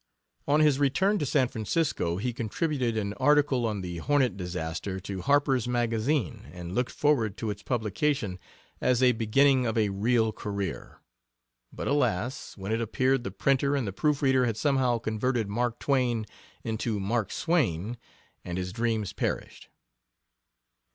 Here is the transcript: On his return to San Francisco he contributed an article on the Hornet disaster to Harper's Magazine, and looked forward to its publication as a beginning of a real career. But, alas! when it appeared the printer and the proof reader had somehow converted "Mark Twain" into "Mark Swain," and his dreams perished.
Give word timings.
On 0.47 0.61
his 0.61 0.79
return 0.79 1.19
to 1.19 1.27
San 1.27 1.47
Francisco 1.47 2.17
he 2.17 2.33
contributed 2.33 2.97
an 2.97 3.13
article 3.19 3.67
on 3.67 3.81
the 3.81 3.99
Hornet 3.99 4.35
disaster 4.35 4.99
to 5.01 5.21
Harper's 5.21 5.67
Magazine, 5.67 6.47
and 6.53 6.73
looked 6.73 6.89
forward 6.91 7.37
to 7.37 7.51
its 7.51 7.61
publication 7.61 8.39
as 8.81 9.03
a 9.03 9.11
beginning 9.11 9.67
of 9.67 9.77
a 9.77 9.89
real 9.89 10.31
career. 10.31 11.01
But, 11.71 11.87
alas! 11.87 12.57
when 12.57 12.71
it 12.71 12.81
appeared 12.81 13.23
the 13.23 13.29
printer 13.29 13.75
and 13.75 13.85
the 13.85 13.93
proof 13.93 14.23
reader 14.23 14.47
had 14.47 14.57
somehow 14.57 14.97
converted 14.97 15.47
"Mark 15.47 15.77
Twain" 15.77 16.25
into 16.63 16.99
"Mark 16.99 17.31
Swain," 17.31 17.95
and 18.43 18.57
his 18.57 18.73
dreams 18.73 19.13
perished. 19.13 19.69